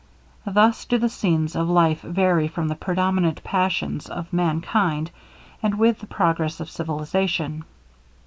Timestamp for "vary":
2.01-2.51